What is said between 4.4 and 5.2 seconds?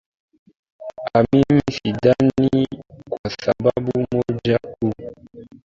kuu